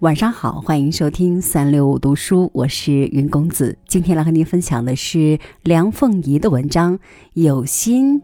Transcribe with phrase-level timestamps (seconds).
[0.00, 3.78] 晚上好，欢迎收听三六五读书，我是云公子。
[3.88, 6.98] 今天来和您分享的是梁凤仪的文章
[7.32, 8.20] 《有心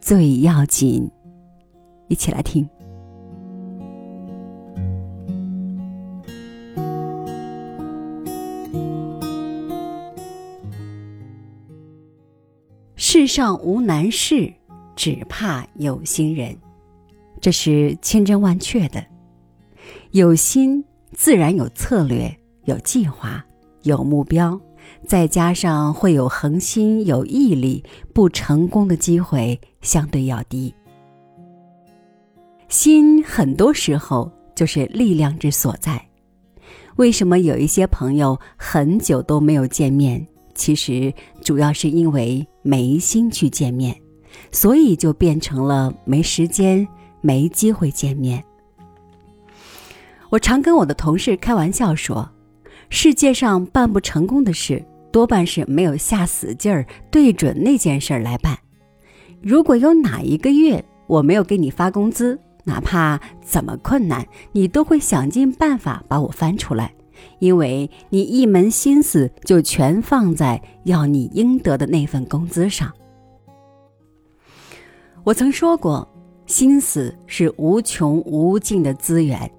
[0.00, 1.08] 最要紧》，
[2.08, 2.68] 一起来听。
[12.96, 14.52] 世上无难事，
[14.96, 16.58] 只怕有心人，
[17.40, 19.06] 这是千真万确的。
[20.10, 20.84] 有心。
[21.14, 23.44] 自然有策略、有计划、
[23.82, 24.60] 有目标，
[25.06, 27.82] 再加上会有恒心、有毅力，
[28.12, 30.74] 不成功的机会相对要低。
[32.68, 36.04] 心很多时候就是力量之所在。
[36.96, 40.26] 为什么有一些朋友很久都没有见面？
[40.54, 43.96] 其实主要是因为没心去见面，
[44.52, 46.86] 所以就变成了没时间、
[47.20, 48.42] 没机会见面。
[50.30, 52.28] 我常跟我的同事开玩笑说，
[52.90, 58.58] 世界上办不成功的事，多半是没有下死劲儿对准那件事儿来办。
[59.42, 66.92] 如果有哪一个月我没有给你发工资，哪怕怎么困难，你都会想尽办法把我翻出来，
[67.38, 72.92] 因为你一门心思就全放在要你应得的那份工资上。
[75.22, 76.08] 我曾说过，
[76.46, 79.50] 心思是无穷无尽的资源。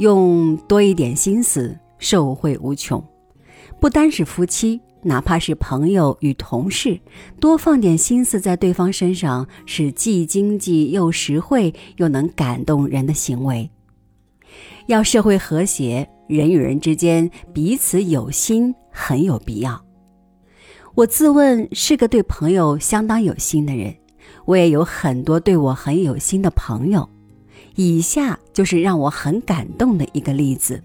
[0.00, 3.04] 用多一点心思，受惠无穷。
[3.78, 6.98] 不单是夫妻，哪怕是朋友与同事，
[7.38, 13.68] 多放点心思在对方身上，是既经济又实惠又能感动人的行为。
[14.86, 19.84] 要社会和谐，人与人之间彼此有心很有必要。
[20.94, 23.94] 我自问是个对朋友相当有心的人，
[24.46, 27.06] 我也有很多对我很有心的朋友。
[27.74, 30.82] 以下就是让我很感动的一个例子。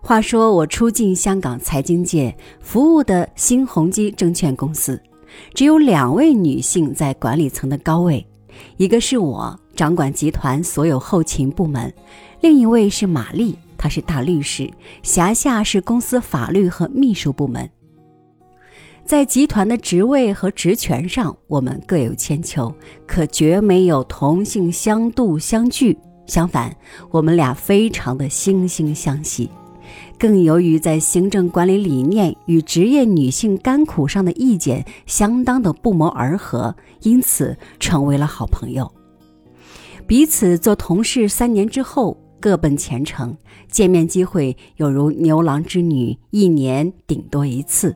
[0.00, 5.00] 话说，我初进香港财经界，服务的新鸿基证券公司，
[5.54, 8.26] 只有两位女性在管理层的高位，
[8.76, 11.90] 一个是我，掌管集团所有后勤部门；
[12.42, 14.70] 另一位是玛丽，她是大律师，
[15.02, 17.70] 辖下是公司法律和秘书部门。
[19.06, 22.74] 在集团的职位和职权上，我们各有千秋，
[23.06, 25.98] 可绝没有同性相妒相惧。
[26.26, 26.74] 相反，
[27.10, 29.50] 我们俩非常的惺惺相惜。
[30.18, 38.90] 更由于在行政管理理念与职业女性甘苦上的意见相当的不谋而合，因此成为了好朋友。
[40.06, 43.36] 彼此做同事三年之后，各奔前程，
[43.70, 47.94] 见面机会有如牛郎织女，一年顶多一次。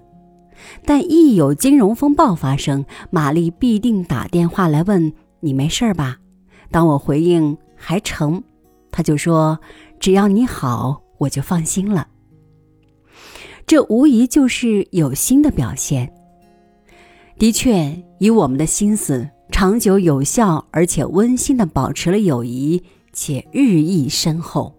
[0.85, 6.19] 但一有金融风暴发生，玛丽必定打电话来问你没事吧？
[6.71, 8.43] 当我回应还成，
[8.91, 9.59] 他就说
[9.99, 12.09] 只要你好，我就放心了。
[13.67, 16.13] 这无疑就是有心的表现。
[17.39, 22.83] 的确，以我们的心思，长久有效而且温馨的保持了友谊，
[23.13, 24.75] 且日益深厚。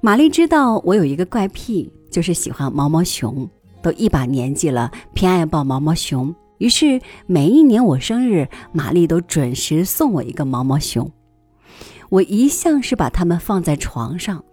[0.00, 3.48] 玛丽知道我有一个怪癖，就是喜欢毛毛熊。
[3.82, 6.34] 都一把年纪了，偏爱抱毛毛熊。
[6.58, 11.10] 于是每一年我生日，玛丽都准时送我一个毛毛熊。
[12.10, 14.44] 我一向是把它们放在床上。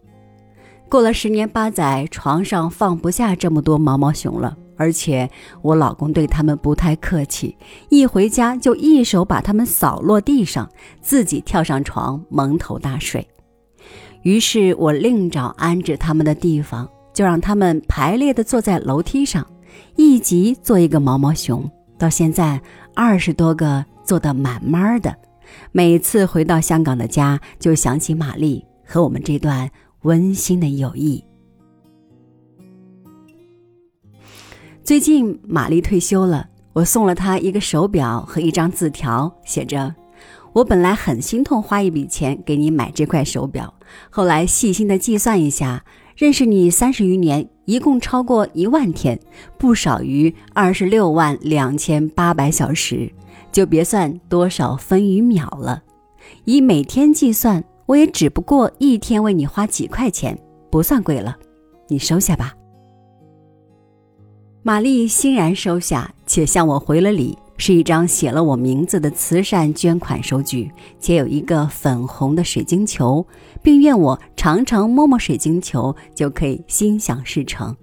[0.87, 5.29] 过了十年八载，床上放不下这么多毛毛熊了，而且
[5.61, 7.57] 我老公对他们不太客气，
[7.89, 10.69] 一回家就一手把它们扫落地上，
[11.01, 13.27] 自己跳上床蒙头大睡。
[14.21, 16.87] 于是我另找安置它们的地方。
[17.17, 19.43] 就让他们排列的坐在楼梯上，
[19.95, 21.67] 一级做一个毛毛熊。
[21.97, 22.61] 到现在
[22.93, 25.17] 二十多个坐得满满的。
[25.71, 29.67] 每次回到香港的家，就想起玛丽和我们这段
[30.03, 31.23] 温馨的友谊。
[34.83, 39.95] 最近玛丽退休了，我送了她一个手表和一张字条，写着
[40.53, 43.73] ：“我本来很心痛花一笔钱给你买这块手表，
[44.11, 45.83] 后来细心的计算一下。”
[46.17, 49.19] 认识你三十余年，一共超过一万天，
[49.55, 53.07] 不少于二十六万两千八百小时，
[53.51, 55.83] 就别算多少分与秒了。
[56.45, 60.35] 以每天计算，我也只不过一天为你花几块钱，
[60.71, 61.37] 不算贵了。
[61.87, 62.55] 你收下吧。
[64.63, 67.37] 玛丽欣然收下，且向我回了礼。
[67.57, 73.25] 是一张写了我名字的慈善捐款收据，且有一个粉红的水晶球，
[73.61, 77.75] 并愿我常常摸摸水晶球，就可以心想事成。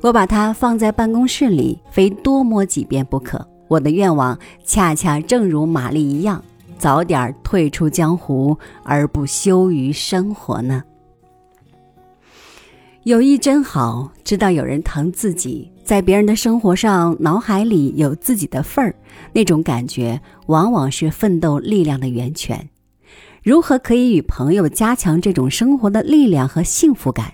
[0.00, 3.46] 我把它放在办公室里，非多摸几遍不可。
[3.68, 6.42] 我的愿望恰恰正如玛丽一样，
[6.78, 10.82] 早点退出江湖，而不羞于生活呢？
[13.04, 18.94] 友谊真好，知道有人疼自己，在别人的生活上，脑海里有自己的份儿，
[19.32, 22.68] 那种感觉往往是奋斗力量的源泉。
[23.42, 27.32] 如何可以与朋友加强这种生活的力量和幸福感？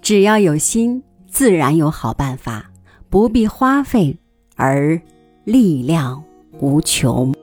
[0.00, 2.70] 只要有心，自然有好办法，
[3.10, 4.18] 不必花费，
[4.56, 4.98] 而
[5.44, 6.24] 力量
[6.60, 7.34] 无穷。